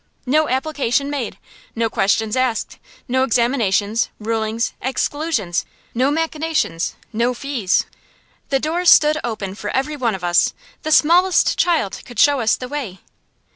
No 0.25 0.49
application 0.49 1.11
made, 1.11 1.37
no 1.75 1.87
questions 1.87 2.35
asked, 2.35 2.79
no 3.07 3.23
examinations, 3.23 4.09
rulings, 4.17 4.73
exclusions; 4.81 5.63
no 5.93 6.09
machinations, 6.09 6.95
no 7.13 7.35
fees. 7.35 7.85
The 8.49 8.57
doors 8.59 8.89
stood 8.89 9.19
open 9.23 9.53
for 9.53 9.69
every 9.75 9.95
one 9.95 10.15
of 10.15 10.23
us. 10.23 10.55
The 10.81 10.91
smallest 10.91 11.55
child 11.55 12.01
could 12.03 12.17
show 12.17 12.39
us 12.39 12.55
the 12.55 12.67
way. 12.67 13.01